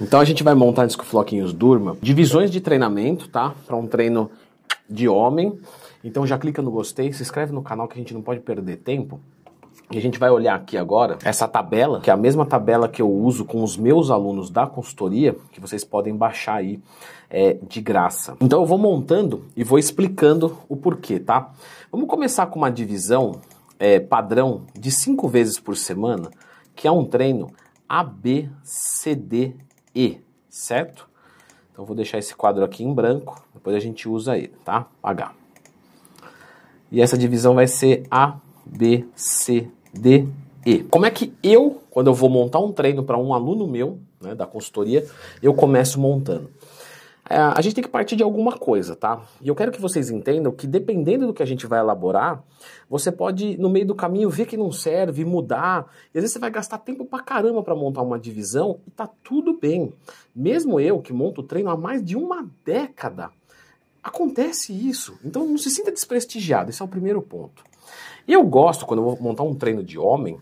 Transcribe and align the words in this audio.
Então 0.00 0.18
a 0.18 0.24
gente 0.24 0.42
vai 0.42 0.54
montar 0.54 0.84
antes 0.84 0.96
que 0.96 1.02
o 1.02 1.06
Floquinhos 1.06 1.52
durma, 1.52 1.96
divisões 2.00 2.50
de 2.50 2.60
treinamento, 2.60 3.28
tá? 3.28 3.54
Para 3.66 3.76
um 3.76 3.86
treino 3.86 4.30
de 4.88 5.06
homem. 5.08 5.58
Então 6.02 6.26
já 6.26 6.38
clica 6.38 6.62
no 6.62 6.70
gostei, 6.70 7.12
se 7.12 7.22
inscreve 7.22 7.52
no 7.52 7.62
canal 7.62 7.86
que 7.86 7.94
a 7.94 7.98
gente 7.98 8.14
não 8.14 8.22
pode 8.22 8.40
perder 8.40 8.78
tempo. 8.78 9.20
E 9.90 9.98
a 9.98 10.00
gente 10.00 10.18
vai 10.18 10.30
olhar 10.30 10.54
aqui 10.54 10.78
agora 10.78 11.18
essa 11.24 11.48
tabela, 11.48 12.00
que 12.00 12.08
é 12.08 12.12
a 12.12 12.16
mesma 12.16 12.46
tabela 12.46 12.88
que 12.88 13.02
eu 13.02 13.10
uso 13.10 13.44
com 13.44 13.62
os 13.62 13.76
meus 13.76 14.08
alunos 14.08 14.48
da 14.48 14.66
consultoria, 14.66 15.36
que 15.50 15.60
vocês 15.60 15.84
podem 15.84 16.16
baixar 16.16 16.54
aí 16.54 16.80
é, 17.28 17.58
de 17.68 17.80
graça. 17.80 18.36
Então 18.40 18.60
eu 18.60 18.66
vou 18.66 18.78
montando 18.78 19.44
e 19.56 19.64
vou 19.64 19.78
explicando 19.78 20.56
o 20.68 20.76
porquê, 20.76 21.18
tá? 21.18 21.50
Vamos 21.90 22.08
começar 22.08 22.46
com 22.46 22.58
uma 22.58 22.70
divisão 22.70 23.40
é, 23.80 23.98
padrão 23.98 24.62
de 24.78 24.90
cinco 24.90 25.28
vezes 25.28 25.58
por 25.58 25.76
semana, 25.76 26.30
que 26.74 26.86
é 26.86 26.90
um 26.90 27.04
treino 27.04 27.48
A, 27.88 28.04
B, 28.04 28.48
C, 28.62 29.16
D, 29.16 29.56
E, 29.94 30.20
certo? 30.48 31.08
Então 31.72 31.84
vou 31.84 31.96
deixar 31.96 32.18
esse 32.18 32.34
quadro 32.34 32.64
aqui 32.64 32.84
em 32.84 32.92
branco, 32.92 33.42
depois 33.54 33.74
a 33.74 33.80
gente 33.80 34.08
usa 34.08 34.36
ele, 34.36 34.54
tá? 34.64 34.86
H. 35.02 35.32
E 36.92 37.00
essa 37.00 37.16
divisão 37.16 37.54
vai 37.54 37.66
ser 37.66 38.04
A, 38.10 38.36
B, 38.66 39.06
C, 39.14 39.68
D, 39.92 40.26
E. 40.66 40.78
Como 40.84 41.06
é 41.06 41.10
que 41.10 41.32
eu, 41.42 41.82
quando 41.90 42.08
eu 42.08 42.14
vou 42.14 42.28
montar 42.28 42.58
um 42.58 42.72
treino 42.72 43.02
para 43.02 43.16
um 43.16 43.32
aluno 43.32 43.66
meu, 43.66 43.98
né, 44.20 44.34
da 44.34 44.46
consultoria, 44.46 45.06
eu 45.42 45.54
começo 45.54 46.00
montando? 46.00 46.50
É, 47.30 47.36
a 47.38 47.60
gente 47.60 47.76
tem 47.76 47.84
que 47.84 47.88
partir 47.88 48.16
de 48.16 48.24
alguma 48.24 48.58
coisa, 48.58 48.96
tá? 48.96 49.22
E 49.40 49.46
eu 49.46 49.54
quero 49.54 49.70
que 49.70 49.80
vocês 49.80 50.10
entendam 50.10 50.50
que 50.50 50.66
dependendo 50.66 51.28
do 51.28 51.32
que 51.32 51.44
a 51.44 51.46
gente 51.46 51.64
vai 51.64 51.78
elaborar, 51.78 52.42
você 52.88 53.12
pode, 53.12 53.56
no 53.56 53.70
meio 53.70 53.86
do 53.86 53.94
caminho, 53.94 54.28
ver 54.28 54.46
que 54.46 54.56
não 54.56 54.72
serve, 54.72 55.24
mudar. 55.24 55.86
E 56.12 56.18
às 56.18 56.22
vezes 56.22 56.32
você 56.32 56.38
vai 56.40 56.50
gastar 56.50 56.78
tempo 56.78 57.04
pra 57.04 57.20
caramba 57.20 57.62
para 57.62 57.76
montar 57.76 58.02
uma 58.02 58.18
divisão 58.18 58.80
e 58.84 58.90
tá 58.90 59.08
tudo 59.22 59.56
bem. 59.56 59.94
Mesmo 60.34 60.80
eu, 60.80 61.00
que 61.00 61.12
monto 61.12 61.40
treino 61.40 61.70
há 61.70 61.76
mais 61.76 62.04
de 62.04 62.16
uma 62.16 62.50
década, 62.64 63.30
acontece 64.02 64.72
isso. 64.72 65.16
Então 65.24 65.46
não 65.46 65.56
se 65.56 65.70
sinta 65.70 65.92
desprestigiado, 65.92 66.70
esse 66.70 66.82
é 66.82 66.84
o 66.84 66.88
primeiro 66.88 67.22
ponto. 67.22 67.62
E 68.26 68.32
eu 68.32 68.42
gosto, 68.42 68.84
quando 68.84 69.02
eu 69.02 69.04
vou 69.04 69.22
montar 69.22 69.44
um 69.44 69.54
treino 69.54 69.84
de 69.84 69.96
homem, 69.96 70.36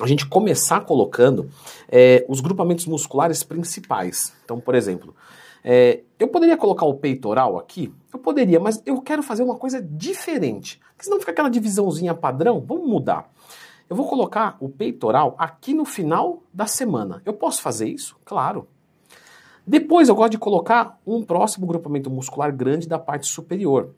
a 0.00 0.08
gente 0.08 0.26
começar 0.26 0.80
colocando 0.80 1.48
é, 1.88 2.26
os 2.28 2.40
grupamentos 2.40 2.84
musculares 2.86 3.44
principais. 3.44 4.34
Então, 4.44 4.58
por 4.58 4.74
exemplo, 4.74 5.14
é, 5.68 6.04
eu 6.16 6.28
poderia 6.28 6.56
colocar 6.56 6.86
o 6.86 6.94
peitoral 6.94 7.58
aqui? 7.58 7.92
Eu 8.14 8.20
poderia, 8.20 8.60
mas 8.60 8.80
eu 8.86 9.02
quero 9.02 9.20
fazer 9.20 9.42
uma 9.42 9.56
coisa 9.56 9.82
diferente. 9.82 10.80
Porque 10.90 11.02
senão 11.02 11.18
fica 11.18 11.32
aquela 11.32 11.48
divisãozinha 11.48 12.14
padrão. 12.14 12.62
Vamos 12.64 12.88
mudar. 12.88 13.28
Eu 13.90 13.96
vou 13.96 14.06
colocar 14.06 14.56
o 14.60 14.68
peitoral 14.68 15.34
aqui 15.36 15.74
no 15.74 15.84
final 15.84 16.40
da 16.54 16.68
semana. 16.68 17.20
Eu 17.24 17.32
posso 17.32 17.60
fazer 17.62 17.88
isso? 17.88 18.16
Claro. 18.24 18.68
Depois 19.66 20.08
eu 20.08 20.14
gosto 20.14 20.30
de 20.30 20.38
colocar 20.38 21.00
um 21.04 21.20
próximo 21.24 21.66
grupamento 21.66 22.08
muscular 22.08 22.54
grande 22.54 22.86
da 22.86 23.00
parte 23.00 23.26
superior, 23.26 23.90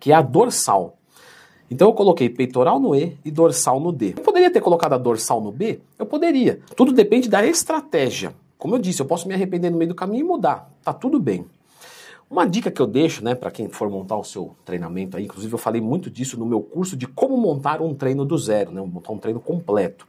que 0.00 0.10
é 0.10 0.16
a 0.16 0.20
dorsal. 0.20 0.98
Então 1.70 1.86
eu 1.86 1.94
coloquei 1.94 2.28
peitoral 2.28 2.80
no 2.80 2.92
E 2.92 3.16
e 3.24 3.30
dorsal 3.30 3.78
no 3.78 3.92
D. 3.92 4.14
Eu 4.16 4.24
poderia 4.24 4.50
ter 4.50 4.60
colocado 4.60 4.94
a 4.94 4.98
dorsal 4.98 5.40
no 5.40 5.52
B? 5.52 5.80
Eu 5.96 6.06
poderia. 6.06 6.58
Tudo 6.74 6.92
depende 6.92 7.28
da 7.28 7.46
estratégia. 7.46 8.34
Como 8.58 8.74
eu 8.74 8.78
disse, 8.78 9.00
eu 9.00 9.06
posso 9.06 9.28
me 9.28 9.34
arrepender 9.34 9.70
no 9.70 9.78
meio 9.78 9.90
do 9.90 9.94
caminho 9.94 10.24
e 10.24 10.28
mudar. 10.28 10.68
Tá 10.82 10.92
tudo 10.92 11.20
bem. 11.20 11.46
Uma 12.30 12.44
dica 12.44 12.70
que 12.70 12.82
eu 12.82 12.86
deixo, 12.86 13.24
né, 13.24 13.34
para 13.34 13.50
quem 13.50 13.68
for 13.68 13.88
montar 13.88 14.16
o 14.16 14.24
seu 14.24 14.54
treinamento 14.64 15.16
aí, 15.16 15.24
inclusive 15.24 15.54
eu 15.54 15.58
falei 15.58 15.80
muito 15.80 16.10
disso 16.10 16.38
no 16.38 16.44
meu 16.44 16.60
curso 16.60 16.94
de 16.94 17.06
como 17.06 17.36
montar 17.38 17.80
um 17.80 17.94
treino 17.94 18.24
do 18.24 18.36
zero, 18.36 18.70
né, 18.70 18.82
montar 18.82 19.12
um 19.12 19.18
treino 19.18 19.40
completo. 19.40 20.06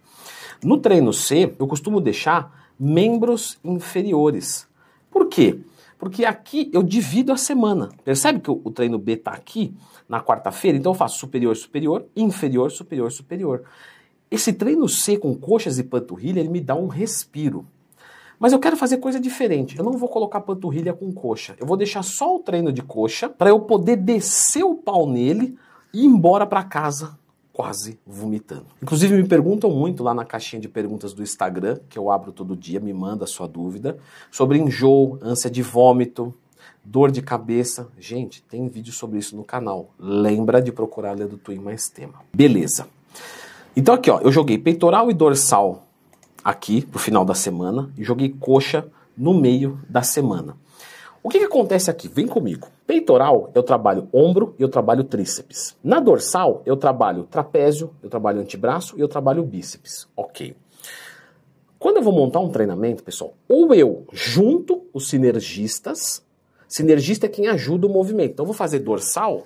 No 0.61 0.77
treino 0.77 1.13
C, 1.13 1.53
eu 1.57 1.65
costumo 1.65 2.01
deixar 2.01 2.69
membros 2.77 3.57
inferiores. 3.63 4.67
Por 5.09 5.27
quê? 5.27 5.59
Porque 5.97 6.25
aqui 6.25 6.69
eu 6.73 6.83
divido 6.83 7.31
a 7.31 7.37
semana. 7.37 7.89
Percebe 8.03 8.39
que 8.39 8.51
o 8.51 8.71
treino 8.71 8.97
B 8.97 9.13
está 9.13 9.31
aqui 9.31 9.73
na 10.07 10.21
quarta-feira? 10.21 10.77
Então 10.77 10.91
eu 10.91 10.97
faço 10.97 11.19
superior, 11.19 11.55
superior, 11.55 12.05
inferior, 12.15 12.71
superior, 12.71 13.11
superior. 13.11 13.63
Esse 14.29 14.51
treino 14.51 14.87
C 14.89 15.17
com 15.17 15.35
coxas 15.35 15.79
e 15.79 15.83
panturrilha, 15.83 16.39
ele 16.39 16.49
me 16.49 16.61
dá 16.61 16.75
um 16.75 16.87
respiro. 16.87 17.65
Mas 18.39 18.53
eu 18.53 18.59
quero 18.59 18.77
fazer 18.77 18.97
coisa 18.97 19.19
diferente. 19.19 19.77
Eu 19.77 19.83
não 19.83 19.93
vou 19.93 20.07
colocar 20.07 20.39
panturrilha 20.39 20.93
com 20.93 21.11
coxa. 21.11 21.55
Eu 21.59 21.67
vou 21.67 21.75
deixar 21.75 22.03
só 22.03 22.37
o 22.37 22.39
treino 22.39 22.71
de 22.71 22.81
coxa 22.81 23.27
para 23.27 23.49
eu 23.49 23.59
poder 23.59 23.97
descer 23.97 24.63
o 24.63 24.75
pau 24.75 25.07
nele 25.07 25.57
e 25.93 26.03
ir 26.03 26.05
embora 26.05 26.45
para 26.45 26.63
casa 26.63 27.19
quase 27.59 27.99
vomitando. 28.07 28.67
Inclusive 28.81 29.13
me 29.13 29.27
perguntam 29.27 29.69
muito 29.69 30.01
lá 30.01 30.13
na 30.13 30.23
caixinha 30.23 30.61
de 30.61 30.69
perguntas 30.69 31.11
do 31.11 31.21
Instagram, 31.21 31.77
que 31.89 31.99
eu 31.99 32.09
abro 32.09 32.31
todo 32.31 32.55
dia, 32.55 32.79
me 32.79 32.93
manda 32.93 33.25
a 33.25 33.27
sua 33.27 33.49
dúvida, 33.49 33.97
sobre 34.31 34.57
enjoo, 34.57 35.19
ânsia 35.21 35.49
de 35.49 35.61
vômito, 35.61 36.33
dor 36.85 37.11
de 37.11 37.21
cabeça. 37.21 37.89
Gente, 37.99 38.41
tem 38.43 38.69
vídeo 38.69 38.93
sobre 38.93 39.19
isso 39.19 39.35
no 39.35 39.43
canal. 39.43 39.89
Lembra 39.99 40.61
de 40.61 40.71
procurar 40.71 41.17
ler 41.17 41.27
do 41.27 41.37
Twin 41.37 41.59
mais 41.59 41.89
tema. 41.89 42.21
Beleza. 42.33 42.87
Então 43.75 43.93
aqui, 43.93 44.09
ó, 44.09 44.21
eu 44.21 44.31
joguei 44.31 44.57
peitoral 44.57 45.11
e 45.11 45.13
dorsal 45.13 45.88
aqui 46.43 46.85
pro 46.85 46.99
final 46.99 47.25
da 47.25 47.33
semana 47.33 47.91
e 47.97 48.03
joguei 48.03 48.29
coxa 48.29 48.85
no 49.17 49.33
meio 49.33 49.79
da 49.89 50.01
semana. 50.01 50.55
O 51.21 51.27
que, 51.27 51.39
que, 51.39 51.45
acontece 51.45 51.91
aqui? 51.91 52.07
Vem 52.07 52.25
comigo. 52.25 52.69
Peitoral, 52.87 53.51
eu 53.53 53.61
trabalho 53.61 54.07
ombro 54.13 54.55
e 54.57 54.61
eu 54.61 54.69
trabalho 54.69 55.03
tríceps. 55.03 55.75
Na 55.83 55.99
dorsal, 55.99 56.61
eu 56.65 56.77
trabalho 56.77 57.23
trapézio, 57.23 57.91
eu 58.01 58.09
trabalho 58.09 58.39
antebraço 58.39 58.97
e 58.97 59.01
eu 59.01 59.07
trabalho 59.07 59.43
bíceps. 59.43 60.07
Ok. 60.15 60.55
Quando 61.77 61.97
eu 61.97 62.03
vou 62.03 62.13
montar 62.13 62.39
um 62.39 62.49
treinamento, 62.49 63.03
pessoal, 63.03 63.33
ou 63.47 63.73
eu 63.73 64.05
junto 64.13 64.85
os 64.93 65.09
sinergistas, 65.09 66.25
sinergista 66.67 67.25
é 67.25 67.29
quem 67.29 67.47
ajuda 67.47 67.87
o 67.87 67.89
movimento. 67.89 68.31
Então 68.31 68.43
eu 68.43 68.47
vou 68.47 68.55
fazer 68.55 68.79
dorsal, 68.79 69.43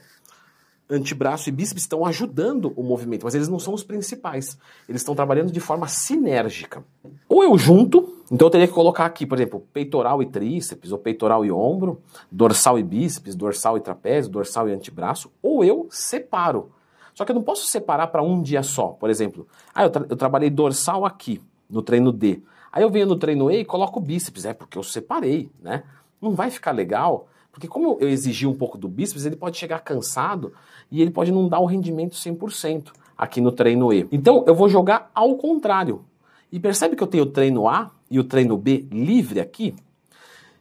antebraço 0.93 1.49
e 1.49 1.51
bíceps 1.51 1.83
estão 1.83 2.05
ajudando 2.05 2.71
o 2.75 2.83
movimento, 2.83 3.23
mas 3.23 3.33
eles 3.33 3.47
não 3.47 3.59
são 3.59 3.73
os 3.73 3.83
principais. 3.83 4.57
Eles 4.87 5.01
estão 5.01 5.15
trabalhando 5.15 5.51
de 5.51 5.59
forma 5.59 5.87
sinérgica. 5.87 6.83
Ou 7.27 7.43
eu 7.43 7.57
junto, 7.57 8.21
então 8.31 8.47
eu 8.47 8.51
teria 8.51 8.67
que 8.67 8.73
colocar 8.73 9.05
aqui, 9.05 9.25
por 9.25 9.37
exemplo, 9.37 9.65
peitoral 9.73 10.21
e 10.21 10.25
tríceps, 10.25 10.91
ou 10.91 10.97
peitoral 10.97 11.43
e 11.43 11.51
ombro, 11.51 12.01
dorsal 12.31 12.77
e 12.77 12.83
bíceps, 12.83 13.35
dorsal 13.35 13.77
e 13.77 13.81
trapézio, 13.81 14.31
dorsal 14.31 14.69
e 14.69 14.73
antebraço, 14.73 15.31
ou 15.41 15.63
eu 15.63 15.87
separo. 15.89 16.71
Só 17.13 17.25
que 17.25 17.31
eu 17.31 17.35
não 17.35 17.43
posso 17.43 17.67
separar 17.67 18.07
para 18.07 18.23
um 18.23 18.41
dia 18.41 18.63
só. 18.63 18.87
Por 18.87 19.09
exemplo, 19.09 19.47
ah, 19.73 19.83
eu, 19.83 19.89
tra 19.89 20.05
eu 20.09 20.15
trabalhei 20.15 20.49
dorsal 20.49 21.05
aqui, 21.05 21.41
no 21.69 21.81
treino 21.81 22.11
D. 22.11 22.41
Aí 22.71 22.81
eu 22.81 22.89
venho 22.89 23.05
no 23.05 23.15
treino 23.15 23.51
E 23.51 23.59
e 23.59 23.65
coloco 23.65 23.99
bíceps, 23.99 24.45
é 24.45 24.53
porque 24.53 24.77
eu 24.77 24.83
separei, 24.83 25.49
né? 25.61 25.83
Não 26.21 26.31
vai 26.31 26.49
ficar 26.49 26.71
legal 26.71 27.27
porque 27.53 27.67
como 27.67 27.99
eu 28.01 28.09
exigi 28.09 28.47
um 28.47 28.53
pouco 28.53 28.79
do 28.79 28.89
bíceps, 28.89 29.25
ele 29.25 29.35
pode 29.35 29.57
chegar 29.57 29.79
cansado 29.79 30.51
e 30.91 30.99
ele 31.01 31.11
pode 31.11 31.31
não 31.31 31.47
dar 31.47 31.59
o 31.59 31.67
rendimento 31.67 32.15
100% 32.15 32.91
aqui 33.15 33.39
no 33.39 33.51
treino 33.51 33.93
E. 33.93 34.07
Então 34.11 34.43
eu 34.47 34.55
vou 34.55 34.67
jogar 34.67 35.11
ao 35.13 35.37
contrário. 35.37 36.03
E 36.51 36.59
percebe 36.59 36.95
que 36.95 37.03
eu 37.03 37.07
tenho 37.07 37.25
o 37.25 37.27
treino 37.27 37.69
A 37.69 37.91
e 38.09 38.19
o 38.19 38.23
treino 38.23 38.57
B 38.57 38.87
livre 38.91 39.39
aqui? 39.39 39.75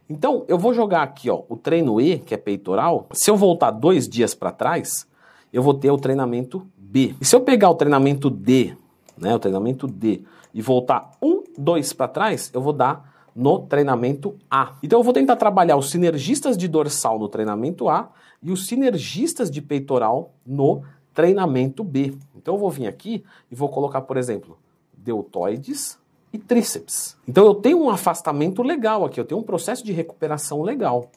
Então 0.08 0.44
eu 0.46 0.58
vou 0.58 0.74
jogar 0.74 1.02
aqui 1.02 1.30
ó, 1.30 1.42
o 1.48 1.56
treino 1.56 1.98
E, 1.98 2.18
que 2.18 2.34
é 2.34 2.36
peitoral. 2.36 3.08
Se 3.12 3.30
eu 3.30 3.38
voltar 3.38 3.70
dois 3.70 4.06
dias 4.06 4.34
para 4.34 4.52
trás, 4.52 5.06
eu 5.50 5.62
vou 5.62 5.72
ter 5.72 5.90
o 5.90 5.96
treinamento 5.96 6.66
B. 6.76 7.14
E 7.18 7.24
se 7.24 7.34
eu 7.34 7.40
pegar 7.40 7.70
o 7.70 7.74
treinamento 7.74 8.28
D, 8.28 8.76
né, 9.16 9.34
o 9.34 9.38
treinamento 9.38 9.86
D, 9.86 10.22
e 10.52 10.60
voltar 10.60 11.10
um, 11.22 11.42
dois 11.56 11.94
para 11.94 12.08
trás, 12.08 12.50
eu 12.52 12.60
vou 12.60 12.74
dar 12.74 13.11
no 13.34 13.60
treinamento 13.60 14.36
A. 14.50 14.74
Então 14.82 14.98
eu 14.98 15.02
vou 15.02 15.12
tentar 15.12 15.36
trabalhar 15.36 15.76
os 15.76 15.90
sinergistas 15.90 16.56
de 16.56 16.68
dorsal 16.68 17.18
no 17.18 17.28
treinamento 17.28 17.88
A 17.88 18.10
e 18.42 18.50
os 18.50 18.66
sinergistas 18.66 19.50
de 19.50 19.62
peitoral 19.62 20.32
no 20.46 20.82
treinamento 21.14 21.82
B. 21.82 22.14
Então 22.36 22.54
eu 22.54 22.58
vou 22.58 22.70
vir 22.70 22.86
aqui 22.86 23.24
e 23.50 23.54
vou 23.54 23.68
colocar, 23.68 24.02
por 24.02 24.16
exemplo, 24.16 24.58
deltoides 24.92 25.98
e 26.32 26.38
tríceps. 26.38 27.16
Então 27.26 27.44
eu 27.44 27.54
tenho 27.54 27.82
um 27.82 27.90
afastamento 27.90 28.62
legal 28.62 29.04
aqui, 29.04 29.20
eu 29.20 29.24
tenho 29.24 29.40
um 29.40 29.44
processo 29.44 29.84
de 29.84 29.92
recuperação 29.92 30.62
legal. 30.62 31.10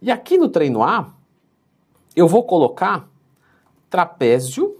E 0.00 0.10
aqui 0.10 0.38
no 0.38 0.48
treino 0.48 0.82
A, 0.82 1.12
eu 2.14 2.26
vou 2.26 2.42
colocar 2.44 3.08
trapézio 3.88 4.76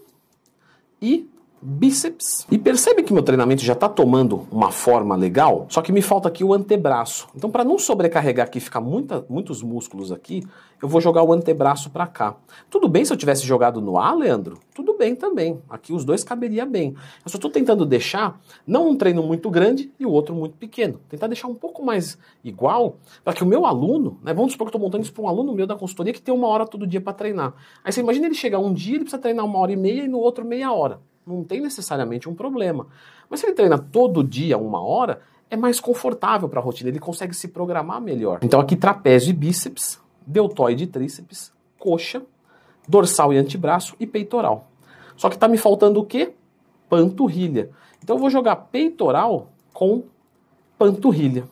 e 1.00 1.28
bíceps. 1.68 2.46
E 2.48 2.56
percebe 2.56 3.02
que 3.02 3.12
meu 3.12 3.24
treinamento 3.24 3.64
já 3.64 3.72
está 3.72 3.88
tomando 3.88 4.46
uma 4.52 4.70
forma 4.70 5.16
legal, 5.16 5.66
só 5.68 5.82
que 5.82 5.90
me 5.90 6.00
falta 6.00 6.28
aqui 6.28 6.44
o 6.44 6.54
antebraço. 6.54 7.26
Então, 7.34 7.50
para 7.50 7.64
não 7.64 7.76
sobrecarregar 7.76 8.46
aqui, 8.46 8.60
ficar 8.60 8.80
muita, 8.80 9.26
muitos 9.28 9.64
músculos 9.64 10.12
aqui, 10.12 10.46
eu 10.80 10.88
vou 10.88 11.00
jogar 11.00 11.24
o 11.24 11.32
antebraço 11.32 11.90
para 11.90 12.06
cá. 12.06 12.36
Tudo 12.70 12.88
bem 12.88 13.04
se 13.04 13.12
eu 13.12 13.16
tivesse 13.16 13.44
jogado 13.44 13.80
no 13.80 13.98
A, 13.98 14.14
Leandro? 14.14 14.60
Tudo 14.72 14.96
bem 14.96 15.16
também. 15.16 15.60
Aqui 15.68 15.92
os 15.92 16.04
dois 16.04 16.22
caberia 16.22 16.64
bem. 16.64 16.94
Eu 17.24 17.30
só 17.30 17.36
estou 17.36 17.50
tentando 17.50 17.84
deixar 17.84 18.40
não 18.64 18.90
um 18.90 18.96
treino 18.96 19.24
muito 19.24 19.50
grande 19.50 19.90
e 19.98 20.06
o 20.06 20.10
outro 20.12 20.36
muito 20.36 20.56
pequeno. 20.56 21.00
Tentar 21.08 21.26
deixar 21.26 21.48
um 21.48 21.54
pouco 21.54 21.84
mais 21.84 22.16
igual 22.44 22.98
para 23.24 23.32
que 23.32 23.42
o 23.42 23.46
meu 23.46 23.66
aluno, 23.66 24.20
né, 24.22 24.32
vamos 24.32 24.52
supor 24.52 24.66
que 24.66 24.68
estou 24.68 24.80
montando 24.80 25.02
isso 25.02 25.12
para 25.12 25.24
um 25.24 25.28
aluno 25.28 25.52
meu 25.52 25.66
da 25.66 25.74
consultoria 25.74 26.12
que 26.12 26.22
tem 26.22 26.32
uma 26.32 26.46
hora 26.46 26.64
todo 26.64 26.86
dia 26.86 27.00
para 27.00 27.12
treinar. 27.12 27.54
Aí 27.82 27.90
você 27.90 28.00
imagina 28.00 28.26
ele 28.26 28.36
chegar 28.36 28.60
um 28.60 28.72
dia, 28.72 28.94
ele 28.94 29.04
precisa 29.04 29.20
treinar 29.20 29.44
uma 29.44 29.58
hora 29.58 29.72
e 29.72 29.76
meia 29.76 30.04
e 30.04 30.08
no 30.08 30.18
outro 30.18 30.44
meia 30.44 30.70
hora 30.70 31.00
não 31.26 31.43
tem 31.43 31.61
necessariamente 31.61 32.28
um 32.28 32.34
problema. 32.34 32.87
Mas 33.28 33.40
se 33.40 33.46
ele 33.46 33.55
treina 33.55 33.78
todo 33.78 34.23
dia 34.23 34.56
uma 34.56 34.81
hora, 34.81 35.20
é 35.50 35.56
mais 35.56 35.81
confortável 35.81 36.49
para 36.49 36.61
a 36.61 36.62
rotina, 36.62 36.88
ele 36.88 36.99
consegue 36.99 37.34
se 37.34 37.49
programar 37.49 38.00
melhor. 38.00 38.38
Então 38.43 38.61
aqui 38.61 38.76
trapézio 38.76 39.31
e 39.31 39.32
bíceps, 39.32 40.00
deltoide 40.26 40.84
e 40.84 40.87
tríceps, 40.87 41.52
coxa, 41.78 42.23
dorsal 42.88 43.32
e 43.32 43.38
antebraço 43.38 43.96
e 43.99 44.06
peitoral. 44.06 44.70
Só 45.17 45.28
que 45.28 45.37
está 45.37 45.49
me 45.49 45.56
faltando 45.56 46.00
o 46.00 46.05
quê? 46.05 46.34
Panturrilha. 46.88 47.70
Então 48.02 48.17
eu 48.17 48.20
vou 48.20 48.31
jogar 48.31 48.56
peitoral 48.56 49.49
com 49.73 50.05
panturrilha, 50.78 51.44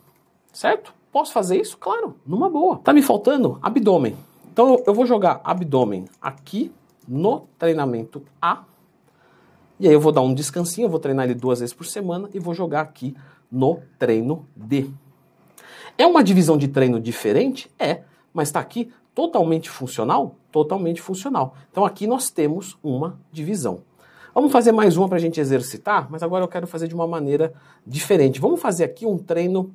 certo? 0.52 0.94
Posso 1.10 1.32
fazer 1.32 1.60
isso? 1.60 1.76
Claro, 1.78 2.16
numa 2.26 2.50
boa. 2.50 2.78
Tá 2.78 2.92
me 2.92 3.02
faltando 3.02 3.58
abdômen. 3.62 4.16
Então 4.52 4.82
eu 4.86 4.94
vou 4.94 5.06
jogar 5.06 5.40
abdômen 5.44 6.04
aqui 6.20 6.72
no 7.06 7.46
treinamento 7.58 8.22
A. 8.40 8.64
E 9.78 9.88
aí 9.88 9.94
eu 9.94 10.00
vou 10.00 10.12
dar 10.12 10.20
um 10.20 10.32
descansinho, 10.32 10.86
eu 10.86 10.90
vou 10.90 11.00
treinar 11.00 11.24
ele 11.24 11.34
duas 11.34 11.60
vezes 11.60 11.74
por 11.74 11.86
semana 11.86 12.28
e 12.32 12.38
vou 12.38 12.54
jogar 12.54 12.80
aqui 12.82 13.16
no 13.50 13.80
treino 13.98 14.46
D. 14.54 14.88
É 15.96 16.06
uma 16.06 16.22
divisão 16.22 16.56
de 16.56 16.68
treino 16.68 17.00
diferente? 17.00 17.70
É, 17.78 18.02
mas 18.32 18.48
está 18.48 18.60
aqui 18.60 18.92
totalmente 19.14 19.70
funcional? 19.70 20.36
Totalmente 20.50 21.00
funcional. 21.00 21.54
Então 21.70 21.84
aqui 21.84 22.06
nós 22.06 22.30
temos 22.30 22.78
uma 22.82 23.18
divisão. 23.32 23.82
Vamos 24.34 24.50
fazer 24.50 24.72
mais 24.72 24.96
uma 24.96 25.08
para 25.08 25.18
a 25.18 25.20
gente 25.20 25.40
exercitar, 25.40 26.08
mas 26.10 26.22
agora 26.22 26.42
eu 26.42 26.48
quero 26.48 26.66
fazer 26.66 26.88
de 26.88 26.94
uma 26.94 27.06
maneira 27.06 27.52
diferente. 27.86 28.40
Vamos 28.40 28.60
fazer 28.60 28.82
aqui 28.82 29.06
um 29.06 29.16
treino 29.16 29.72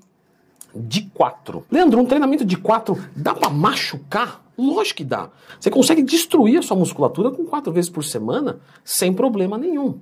de 0.76 1.04
quatro. 1.04 1.66
Leandro, 1.72 2.00
um 2.00 2.06
treinamento 2.06 2.44
de 2.44 2.58
quatro 2.58 3.02
dá 3.16 3.34
para 3.34 3.50
machucar? 3.50 4.44
Lógico 4.60 4.98
que 4.98 5.04
dá. 5.06 5.30
Você 5.60 5.72
consegue 5.72 6.04
destruir 6.04 6.60
a 6.60 6.62
sua 6.62 6.76
musculatura 6.76 7.32
com 7.32 7.46
quatro 7.46 7.72
vezes 7.72 7.90
por 7.90 8.04
semana 8.04 8.60
sem 8.84 9.14
problema 9.14 9.58
nenhum. 9.58 10.00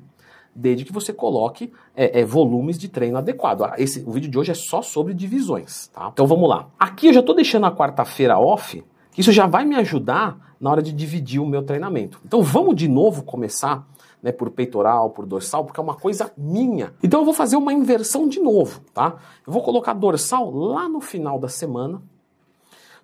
Desde 0.56 0.84
que 0.84 0.92
você 0.92 1.14
coloque 1.14 1.72
é, 1.96 2.22
é, 2.22 2.26
volumes 2.26 2.80
de 2.80 2.90
treino 2.90 3.18
adequado. 3.18 3.64
Ah, 3.64 3.76
esse, 3.78 4.04
o 4.08 4.12
vídeo 4.12 4.32
de 4.32 4.40
hoje 4.40 4.52
é 4.52 4.56
só 4.56 4.82
sobre 4.82 5.14
divisões, 5.14 5.88
tá? 5.90 6.10
Então 6.12 6.26
vamos 6.26 6.50
lá. 6.50 6.70
Aqui 6.80 7.08
eu 7.08 7.14
já 7.14 7.20
estou 7.20 7.36
deixando 7.36 7.68
a 7.68 7.72
quarta-feira 7.72 8.40
off, 8.40 8.84
isso 9.16 9.32
já 9.32 9.46
vai 9.46 9.66
me 9.66 9.76
ajudar 9.76 10.56
na 10.60 10.72
hora 10.72 10.82
de 10.82 10.92
dividir 10.92 11.40
o 11.40 11.46
meu 11.46 11.62
treinamento. 11.62 12.20
Então 12.26 12.42
vamos 12.42 12.76
de 12.76 12.88
novo 12.88 13.22
começar 13.22 13.88
né, 14.22 14.32
por 14.32 14.50
peitoral, 14.50 15.12
por 15.12 15.28
dorsal, 15.28 15.64
porque 15.64 15.80
é 15.80 15.84
uma 15.84 15.96
coisa 15.96 16.32
minha. 16.36 16.94
Então 17.04 17.20
eu 17.22 17.26
vou 17.26 17.34
fazer 17.34 17.56
uma 17.56 17.72
inversão 17.72 18.28
de 18.28 18.40
novo, 18.40 18.82
tá? 18.94 19.18
Eu 19.46 19.54
vou 19.54 19.62
colocar 19.62 19.94
dorsal 19.94 20.50
lá 20.50 20.90
no 20.90 21.00
final 21.00 21.40
da 21.40 21.48
semana. 21.48 22.02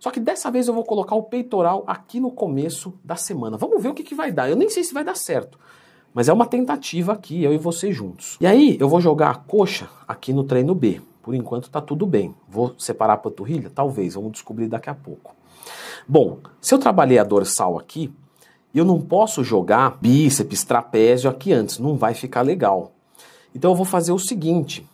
Só 0.04 0.12
que 0.12 0.20
dessa 0.20 0.52
vez 0.52 0.68
eu 0.68 0.74
vou 0.74 0.84
colocar 0.84 1.16
o 1.16 1.24
peitoral 1.24 1.86
aqui 1.88 2.20
no 2.20 2.30
começo 2.30 2.94
da 3.02 3.16
semana. 3.16 3.56
Vamos 3.56 3.82
ver 3.82 3.88
o 3.88 3.94
que, 3.94 4.04
que 4.04 4.14
vai 4.14 4.34
dar. 4.34 4.50
Eu 4.50 4.56
nem 4.58 4.70
sei 4.70 4.84
se 4.84 4.94
vai 4.94 5.02
dar 5.02 5.16
certo. 5.16 5.58
Mas 6.14 6.28
é 6.28 6.34
uma 6.34 6.46
tentativa 6.46 7.14
aqui, 7.14 7.42
eu 7.42 7.54
e 7.54 7.58
você 7.58 7.94
juntos. 7.94 8.38
E 8.42 8.46
aí 8.46 8.76
eu 8.82 8.90
vou 8.90 9.00
jogar 9.00 9.30
a 9.30 9.36
coxa 9.36 9.88
aqui 10.06 10.34
no 10.34 10.44
treino 10.44 10.76
B. 10.76 11.00
Por 11.22 11.34
enquanto 11.34 11.70
tá 11.70 11.80
tudo 11.80 12.06
bem. 12.06 12.36
Vou 12.50 12.76
separar 12.78 13.14
a 13.14 13.18
panturrilha? 13.18 13.72
Talvez, 13.74 14.16
vamos 14.16 14.34
descobrir 14.34 14.68
daqui 14.68 14.90
a 14.90 14.94
pouco. 14.94 15.34
Bom, 16.06 16.40
se 16.60 16.76
eu 16.76 16.80
trabalhei 16.80 17.18
a 17.18 17.24
dorsal 17.24 17.80
aqui, 17.80 18.14
eu 18.76 18.84
não 18.84 19.00
posso 19.00 19.42
jogar 19.42 20.00
bíceps, 20.02 20.66
trapézio 20.66 21.30
aqui 21.30 21.54
antes, 21.54 21.80
não 21.80 21.96
vai 21.96 22.14
ficar 22.14 22.42
legal. 22.42 22.92
Então 23.56 23.72
eu 23.72 23.76
vou 23.76 23.86
fazer 23.86 24.12
o 24.12 24.20
seguinte: 24.20 24.86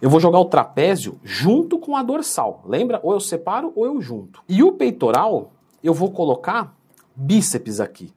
eu 0.00 0.10
vou 0.10 0.20
jogar 0.20 0.38
o 0.38 0.46
trapézio 0.46 1.18
junto 1.22 1.78
com 1.78 1.96
a 1.96 2.02
dorsal. 2.02 2.62
Lembra? 2.66 3.00
Ou 3.02 3.12
eu 3.12 3.20
separo 3.20 3.72
ou 3.74 3.86
eu 3.86 4.00
junto. 4.00 4.42
E 4.48 4.62
o 4.62 4.72
peitoral, 4.72 5.52
eu 5.82 5.94
vou 5.94 6.10
colocar 6.10 6.74
bíceps 7.14 7.80
aqui. 7.80 8.12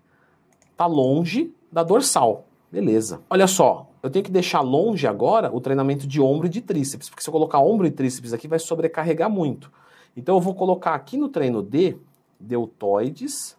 Tá 0.76 0.86
longe 0.86 1.54
da 1.72 1.84
dorsal. 1.84 2.46
Beleza. 2.72 3.22
Olha 3.30 3.48
só, 3.48 3.88
eu 4.04 4.10
tenho 4.10 4.26
que 4.26 4.32
deixar 4.32 4.62
longe 4.62 5.08
agora 5.08 5.50
o 5.56 5.62
treinamento 5.62 6.06
de 6.06 6.22
ombro 6.22 6.48
e 6.48 6.50
de 6.50 6.62
tríceps, 6.62 7.10
porque 7.10 7.24
se 7.24 7.30
eu 7.30 7.32
colocar 7.32 7.60
ombro 7.60 7.88
e 7.88 7.92
tríceps 7.92 8.34
aqui 8.34 8.48
vai 8.48 8.60
sobrecarregar 8.60 9.30
muito. 9.30 9.72
Então 10.16 10.36
eu 10.36 10.42
vou 10.42 10.54
colocar 10.54 10.94
aqui 10.94 11.18
no 11.18 11.30
treino 11.30 11.62
D 11.62 11.98
deltoides 12.40 13.58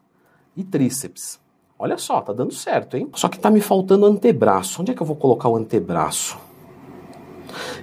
e 0.56 0.62
tríceps. 0.62 1.40
Olha 1.78 1.96
só, 1.96 2.20
tá 2.20 2.32
dando 2.32 2.52
certo, 2.52 2.96
hein? 2.96 3.08
Só 3.14 3.28
que 3.28 3.38
tá 3.38 3.50
me 3.50 3.60
faltando 3.60 4.04
antebraço. 4.06 4.82
Onde 4.82 4.90
é 4.90 4.94
que 4.94 5.00
eu 5.00 5.06
vou 5.06 5.16
colocar 5.16 5.48
o 5.48 5.56
antebraço? 5.56 6.38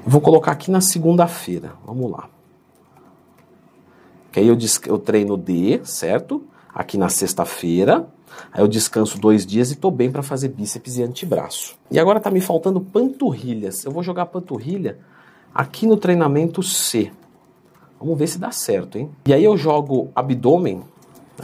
Eu 0.04 0.12
vou 0.12 0.22
colocar 0.22 0.52
aqui 0.52 0.72
na 0.72 0.82
segunda-feira. 0.82 1.74
Vamos 1.86 2.12
lá. 2.12 2.30
Que 4.32 4.40
aí 4.40 4.48
eu, 4.48 4.58
eu 4.88 4.98
treino 4.98 5.38
D, 5.38 5.82
certo? 5.84 6.44
Aqui 6.74 6.98
na 6.98 7.10
sexta-feira. 7.10 8.08
Aí 8.52 8.62
eu 8.62 8.68
descanso 8.68 9.20
dois 9.20 9.46
dias 9.46 9.72
e 9.72 9.76
tô 9.76 9.90
bem 9.90 10.12
para 10.12 10.22
fazer 10.22 10.50
bíceps 10.50 10.98
e 10.98 11.04
antebraço. 11.04 11.78
E 11.90 12.00
agora 12.00 12.20
tá 12.20 12.30
me 12.30 12.42
faltando 12.42 12.82
panturrilhas. 12.82 13.86
Eu 13.86 13.92
vou 13.92 14.04
jogar 14.04 14.26
panturrilha 14.26 15.00
aqui 15.54 15.88
no 15.88 15.96
treinamento 15.96 16.62
C. 16.62 17.12
Vamos 18.00 18.18
ver 18.18 18.28
se 18.28 18.38
dá 18.38 18.52
certo, 18.52 18.98
hein? 18.98 19.10
E 19.26 19.34
aí 19.34 19.44
eu 19.44 19.56
jogo 19.56 20.12
abdômen 20.14 20.84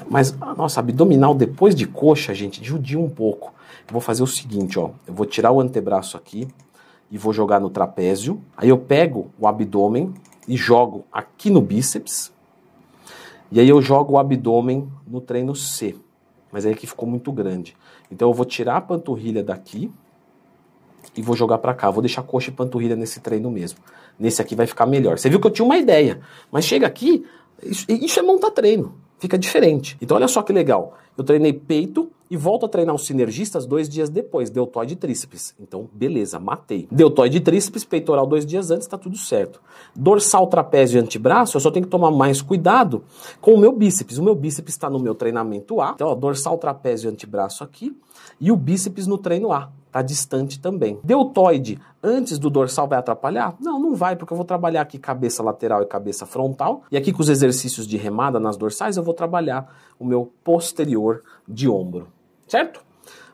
mas, 0.10 0.36
nossa, 0.57 0.80
abdominal 0.80 1.34
depois 1.34 1.75
de 1.75 1.86
coxa, 1.86 2.34
gente, 2.34 2.63
judia 2.63 3.00
um 3.00 3.10
pouco. 3.10 3.54
Eu 3.88 3.94
vou 3.94 4.01
fazer 4.01 4.24
o 4.24 4.27
seguinte, 4.27 4.80
ó. 4.80 4.92
Eu 5.06 5.13
vou 5.13 5.25
tirar 5.25 5.51
o 5.51 5.60
antebraço 5.60 6.16
aqui 6.16 6.48
e 7.12 7.18
vou 7.18 7.34
jogar 7.34 7.60
no 7.60 7.69
trapézio. 7.69 8.42
Aí 8.56 8.69
eu 8.69 8.78
pego 8.78 9.31
o 9.38 9.48
abdômen 9.48 10.13
e 10.48 10.56
jogo 10.56 11.06
aqui 11.12 11.50
no 11.50 11.62
bíceps. 11.62 12.31
E 13.52 13.60
aí 13.60 13.68
eu 13.68 13.81
jogo 13.81 14.13
o 14.13 14.18
abdômen 14.18 14.90
no 15.06 15.19
treino 15.19 15.54
C. 15.54 15.96
Mas 16.52 16.66
aí 16.66 16.74
aqui 16.74 16.88
ficou 16.88 17.08
muito 17.08 17.31
grande. 17.31 17.75
Então 18.10 18.30
eu 18.30 18.34
vou 18.34 18.46
tirar 18.46 18.78
a 18.78 18.81
panturrilha 18.81 19.44
daqui 19.44 19.92
e 21.16 21.22
vou 21.22 21.36
jogar 21.36 21.58
para 21.58 21.74
cá. 21.74 21.92
Vou 21.92 22.02
deixar 22.02 22.24
coxa 22.24 22.50
e 22.50 22.54
panturrilha 22.54 22.96
nesse 22.96 23.19
treino 23.19 23.52
mesmo. 23.52 23.80
Nesse 24.18 24.42
aqui 24.42 24.56
vai 24.56 24.66
ficar 24.66 24.86
melhor. 24.86 25.19
Você 25.19 25.30
viu 25.30 25.40
que 25.40 25.48
eu 25.48 25.52
tinha 25.52 25.66
uma 25.66 25.78
ideia, 25.78 26.22
mas 26.52 26.66
chega 26.66 26.88
aqui, 26.88 27.25
isso, 27.62 27.86
isso 27.90 28.19
é 28.19 28.24
montar 28.24 28.52
treino 28.52 28.96
fica 29.22 29.38
diferente. 29.38 29.96
Então 30.02 30.18
olha 30.18 30.28
só 30.28 30.42
que 30.42 30.52
legal. 30.52 30.98
Eu 31.16 31.24
treinei 31.24 31.54
peito 31.54 32.12
e 32.31 32.38
volto 32.38 32.66
a 32.66 32.69
treinar 32.69 32.95
os 32.95 33.06
sinergistas 33.06 33.66
dois 33.66 33.89
dias 33.89 34.10
depois, 34.10 34.50
deltoide 34.50 34.94
e 34.94 34.95
tríceps. 34.95 35.54
Então, 35.60 35.89
beleza, 35.92 36.39
matei. 36.39 36.88
Deltoide 36.89 37.39
e 37.39 37.42
tríceps, 37.42 37.83
peitoral 37.83 38.25
dois 38.25 38.45
dias 38.45 38.72
antes, 38.72 38.88
tá 38.88 38.98
tudo 38.98 39.18
certo. 39.18 39.60
Dorsal, 39.94 40.48
trapézio 40.48 40.98
e 40.98 41.04
antebraço, 41.04 41.57
eu 41.57 41.62
só 41.62 41.69
tenho 41.69 41.86
que 41.86 41.92
tomar 41.92 42.10
mais 42.10 42.42
cuidado 42.42 43.04
com 43.42 43.54
o 43.54 43.57
meu 43.57 43.74
bíceps. 43.74 44.18
O 44.18 44.24
meu 44.24 44.33
bíceps 44.33 44.74
está 44.74 44.89
no 44.89 44.98
meu 44.98 45.13
treinamento 45.13 45.81
A. 45.81 45.92
Então, 45.94 46.07
ó, 46.07 46.16
dorsal, 46.16 46.57
trapézio 46.57 47.10
e 47.10 47.12
antebraço 47.12 47.66
aqui. 47.66 47.94
E 48.39 48.50
o 48.50 48.56
bíceps 48.56 49.07
no 49.07 49.18
treino 49.18 49.51
A. 49.51 49.69
Tá 49.92 50.01
distante 50.01 50.57
também. 50.57 51.00
Deltoide 51.04 51.77
antes 52.01 52.39
do 52.39 52.50
dorsal 52.50 52.88
vai 52.88 52.98
atrapalhar? 52.98 53.57
Não, 53.60 53.77
não 53.77 53.94
vai, 53.94 54.16
porque 54.16 54.31
eu 54.31 54.38
vou 54.38 54.45
trabalhar 54.45 54.84
aqui 54.84 54.98
cabeça 54.98 55.44
lateral 55.44 55.81
e 55.81 55.86
cabeça 55.86 56.25
frontal. 56.25 56.84
E 56.89 56.95
aqui 56.95 57.12
com 57.12 57.22
os 57.22 57.27
exercícios 57.27 57.86
de 57.86 57.98
remada 57.98 58.39
nas 58.39 58.55
dorsais, 58.55 58.96
eu 58.96 59.03
vou 59.03 59.13
trabalhar 59.13 59.75
o 60.00 60.05
meu 60.05 60.32
posterior 60.46 61.24
de 61.46 61.67
ombro. 61.67 62.08
Certo? 62.51 62.84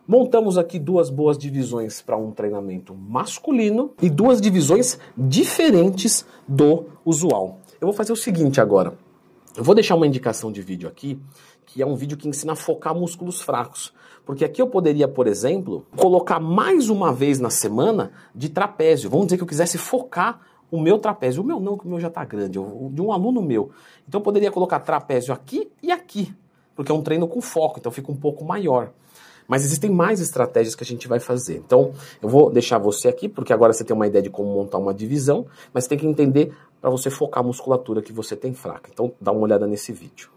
Montamos 0.08 0.60
aqui 0.60 0.78
duas 0.78 1.10
boas 1.10 1.40
divisões 1.40 2.04
para 2.04 2.16
um 2.16 2.30
treinamento 2.30 2.94
masculino 2.94 3.96
e 4.00 4.12
duas 4.12 4.40
divisões 4.40 5.00
diferentes 5.18 6.24
do 6.48 6.86
usual. 7.04 7.58
Eu 7.82 7.88
vou 7.88 7.94
fazer 7.94 8.14
o 8.14 8.16
seguinte 8.16 8.62
agora. 8.62 8.94
Eu 9.56 9.64
vou 9.64 9.74
deixar 9.74 9.96
uma 9.96 10.06
indicação 10.06 10.52
de 10.52 10.62
vídeo 10.62 10.88
aqui, 10.88 11.20
que 11.66 11.82
é 11.82 11.86
um 11.86 11.96
vídeo 11.96 12.16
que 12.16 12.28
ensina 12.28 12.54
a 12.54 12.56
focar 12.56 12.94
músculos 12.94 13.42
fracos. 13.42 13.92
Porque 14.24 14.46
aqui 14.46 14.62
eu 14.62 14.68
poderia, 14.68 15.08
por 15.08 15.26
exemplo, 15.26 15.88
colocar 15.96 16.40
mais 16.40 16.88
uma 16.88 17.12
vez 17.12 17.40
na 17.40 17.50
semana 17.50 18.12
de 18.36 18.50
trapézio. 18.50 19.10
Vamos 19.10 19.26
dizer 19.26 19.38
que 19.38 19.44
eu 19.44 19.48
quisesse 19.48 19.80
focar 19.80 20.42
o 20.70 20.80
meu 20.80 21.00
trapézio. 21.00 21.42
O 21.42 21.46
meu 21.46 21.60
não, 21.60 21.76
que 21.76 21.88
o 21.88 21.90
meu 21.90 22.00
já 22.00 22.10
está 22.10 22.24
grande, 22.24 22.60
o 22.60 22.92
de 22.94 23.02
um 23.02 23.12
aluno 23.12 23.42
meu. 23.42 23.72
Então 24.08 24.22
eu 24.22 24.24
poderia 24.24 24.52
colocar 24.52 24.80
trapézio 24.82 25.34
aqui 25.34 25.72
e 25.82 25.92
aqui, 25.92 26.32
porque 26.78 26.92
é 26.92 26.96
um 26.96 27.02
treino 27.02 27.28
com 27.28 27.42
foco, 27.42 27.80
então 27.80 27.92
fica 27.92 28.12
um 28.12 28.16
pouco 28.16 28.46
maior. 28.46 28.92
Mas 29.48 29.66
existem 29.66 29.90
mais 29.90 30.20
estratégias 30.20 30.76
que 30.76 30.84
a 30.84 30.86
gente 30.86 31.08
vai 31.08 31.20
fazer. 31.20 31.58
Então, 31.58 31.94
eu 32.22 32.30
vou 32.30 32.52
deixar 32.52 32.78
você 32.78 33.08
aqui, 33.08 33.28
porque 33.28 33.52
agora 33.52 33.74
você 33.74 33.84
tem 33.84 33.96
uma 33.96 34.06
ideia 34.06 34.22
de 34.22 34.30
como 34.30 34.54
montar 34.54 34.78
uma 34.78 34.94
divisão, 34.94 35.48
mas 35.74 35.88
tem 35.88 35.98
que 35.98 36.06
entender 36.06 36.54
para 36.80 36.90
você 36.90 37.10
focar 37.10 37.44
a 37.44 37.48
musculatura 37.48 38.02
que 38.02 38.14
você 38.14 38.36
tem 38.36 38.54
fraca. 38.54 38.90
Então, 38.94 39.12
dá 39.20 39.32
uma 39.32 39.42
olhada 39.42 39.66
nesse 39.66 39.92
vídeo. 39.92 40.37